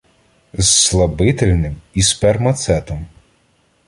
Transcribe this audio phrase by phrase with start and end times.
[0.53, 3.05] З слабительним і спермацетом